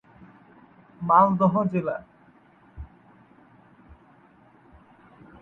মালদহ 1.01 1.53
জেলা 1.71 1.97